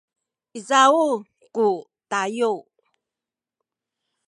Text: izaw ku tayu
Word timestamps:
izaw 0.59 0.97
ku 1.55 1.67
tayu 2.09 2.53